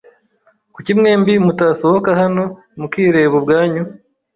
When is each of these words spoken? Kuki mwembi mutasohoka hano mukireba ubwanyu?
Kuki 0.73 0.91
mwembi 0.99 1.33
mutasohoka 1.45 2.09
hano 2.21 2.43
mukireba 2.79 3.35
ubwanyu? 3.39 3.83